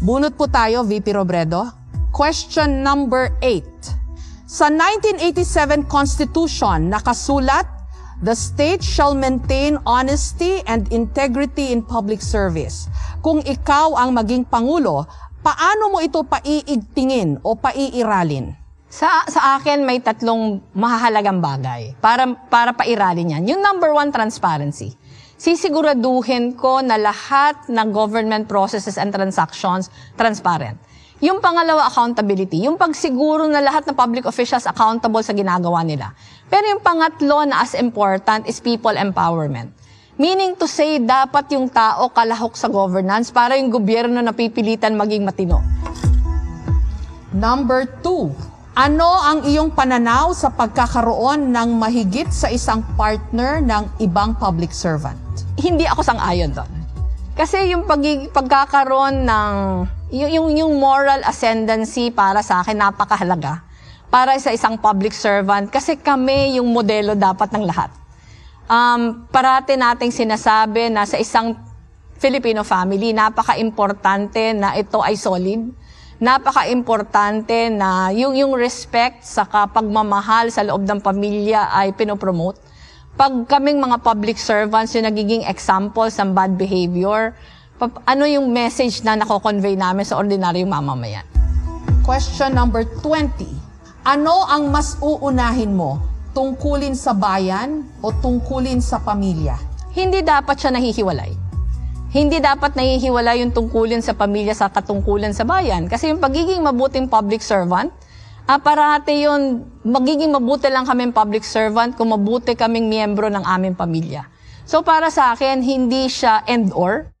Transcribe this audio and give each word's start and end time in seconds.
Bunot 0.00 0.32
po 0.32 0.48
tayo, 0.48 0.80
VP 0.88 1.12
Robredo. 1.12 1.68
Question 2.08 2.80
number 2.80 3.36
8. 3.44 4.48
Sa 4.48 4.72
1987 4.72 5.84
Constitution, 5.84 6.88
nakasulat, 6.88 7.68
The 8.20 8.32
state 8.32 8.80
shall 8.80 9.12
maintain 9.16 9.76
honesty 9.84 10.60
and 10.68 10.88
integrity 10.92 11.72
in 11.72 11.84
public 11.84 12.20
service. 12.20 12.88
Kung 13.20 13.40
ikaw 13.44 13.96
ang 13.96 14.12
maging 14.16 14.44
Pangulo, 14.48 15.04
paano 15.40 15.92
mo 15.92 16.04
ito 16.04 16.24
paiigtingin 16.24 17.40
o 17.44 17.56
paiiralin? 17.56 18.56
Sa, 18.90 19.22
sa 19.30 19.54
akin, 19.54 19.86
may 19.86 20.02
tatlong 20.02 20.58
mahahalagang 20.74 21.38
bagay 21.38 21.94
para, 22.02 22.26
para 22.50 22.74
pairalin 22.74 23.38
yan. 23.38 23.46
Yung 23.46 23.62
number 23.62 23.94
one, 23.94 24.10
transparency. 24.10 24.98
Sisiguraduhin 25.38 26.58
ko 26.58 26.82
na 26.82 26.98
lahat 26.98 27.70
ng 27.70 27.88
government 27.94 28.50
processes 28.50 28.98
and 28.98 29.14
transactions 29.14 29.94
transparent. 30.18 30.74
Yung 31.22 31.38
pangalawa, 31.38 31.86
accountability. 31.86 32.66
Yung 32.66 32.74
pagsiguro 32.74 33.46
na 33.46 33.62
lahat 33.62 33.86
ng 33.86 33.94
public 33.94 34.26
officials 34.26 34.66
accountable 34.66 35.22
sa 35.22 35.38
ginagawa 35.38 35.86
nila. 35.86 36.10
Pero 36.50 36.66
yung 36.66 36.82
pangatlo 36.82 37.46
na 37.46 37.62
as 37.62 37.78
important 37.78 38.50
is 38.50 38.58
people 38.58 38.92
empowerment. 38.98 39.70
Meaning 40.18 40.58
to 40.58 40.66
say, 40.66 40.98
dapat 40.98 41.46
yung 41.54 41.70
tao 41.70 42.10
kalahok 42.10 42.58
sa 42.58 42.66
governance 42.66 43.30
para 43.30 43.54
yung 43.54 43.70
gobyerno 43.70 44.18
napipilitan 44.18 44.98
maging 44.98 45.22
matino. 45.22 45.62
Number 47.30 47.86
two, 48.02 48.34
ano 48.70 49.10
ang 49.18 49.42
iyong 49.42 49.74
pananaw 49.74 50.30
sa 50.30 50.46
pagkakaroon 50.54 51.50
ng 51.50 51.68
mahigit 51.74 52.30
sa 52.30 52.46
isang 52.46 52.86
partner 52.94 53.58
ng 53.58 53.98
ibang 53.98 54.38
public 54.38 54.70
servant? 54.70 55.18
Hindi 55.58 55.90
ako 55.90 56.06
sang-ayon 56.06 56.54
doon. 56.54 56.70
Kasi 57.34 57.74
yung 57.74 57.82
pag- 57.88 58.30
pagkakaroon 58.30 59.26
ng 59.26 59.54
yung, 60.10 60.50
yung, 60.54 60.72
moral 60.78 61.22
ascendancy 61.22 62.10
para 62.10 62.42
sa 62.42 62.62
akin 62.62 62.74
napakahalaga 62.74 63.62
para 64.10 64.34
sa 64.42 64.50
isang 64.50 64.74
public 64.74 65.14
servant 65.14 65.70
kasi 65.70 65.94
kami 65.94 66.58
yung 66.58 66.66
modelo 66.74 67.14
dapat 67.14 67.54
ng 67.54 67.62
lahat. 67.62 67.94
Um, 68.66 69.26
parati 69.30 69.78
nating 69.78 70.10
sinasabi 70.10 70.90
na 70.90 71.06
sa 71.06 71.18
isang 71.18 71.54
Filipino 72.18 72.66
family, 72.66 73.14
napaka-importante 73.16 74.52
na 74.52 74.76
ito 74.76 75.00
ay 75.00 75.14
solid. 75.16 75.72
Napaka-importante 76.20 77.72
na 77.72 78.12
yung, 78.12 78.36
yung 78.36 78.52
respect 78.52 79.24
sa 79.24 79.48
pagmamahal 79.48 80.52
sa 80.52 80.60
loob 80.60 80.84
ng 80.84 81.00
pamilya 81.00 81.72
ay 81.72 81.96
pinopromote. 81.96 82.60
Pag 83.16 83.48
kaming 83.48 83.80
mga 83.80 84.04
public 84.04 84.36
servants 84.36 84.92
yung 84.92 85.08
nagiging 85.08 85.48
examples 85.48 86.20
ng 86.20 86.36
bad 86.36 86.60
behavior, 86.60 87.32
ano 88.04 88.28
yung 88.28 88.52
message 88.52 89.00
na 89.00 89.16
nako-convey 89.16 89.80
namin 89.80 90.04
sa 90.04 90.20
ordinaryong 90.20 90.68
mamamayan? 90.68 91.24
Question 92.04 92.52
number 92.52 92.84
20. 93.00 93.40
Ano 94.04 94.44
ang 94.44 94.68
mas 94.68 95.00
uunahin 95.00 95.72
mo? 95.72 96.04
Tungkulin 96.36 97.00
sa 97.00 97.16
bayan 97.16 97.88
o 98.04 98.12
tungkulin 98.12 98.84
sa 98.84 99.00
pamilya? 99.00 99.56
Hindi 99.96 100.20
dapat 100.20 100.60
siya 100.60 100.76
nahihiwalay. 100.76 101.49
Hindi 102.10 102.42
dapat 102.42 102.74
nahihiwalay 102.74 103.46
yung 103.46 103.54
tungkulin 103.54 104.02
sa 104.02 104.18
pamilya 104.18 104.50
sa 104.50 104.66
katungkulan 104.66 105.30
sa 105.30 105.46
bayan. 105.46 105.86
Kasi 105.86 106.10
yung 106.10 106.18
pagiging 106.18 106.58
mabuting 106.58 107.06
public 107.06 107.38
servant, 107.38 107.94
ah, 108.50 108.58
parati 108.58 109.22
yun, 109.22 109.62
magiging 109.86 110.34
mabuti 110.34 110.66
lang 110.66 110.82
kaming 110.90 111.14
public 111.14 111.46
servant 111.46 111.94
kung 111.94 112.10
mabuti 112.10 112.58
kaming 112.58 112.90
miyembro 112.90 113.30
ng 113.30 113.46
aming 113.46 113.78
pamilya. 113.78 114.26
So 114.66 114.82
para 114.82 115.06
sa 115.14 115.38
akin, 115.38 115.62
hindi 115.62 116.10
siya 116.10 116.42
and 116.50 116.74
or, 116.74 117.14